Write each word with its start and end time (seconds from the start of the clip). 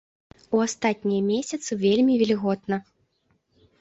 У 0.57 0.61
астатнія 0.67 1.21
месяцы 1.31 1.71
вельмі 1.85 2.13
вільготна. 2.23 2.81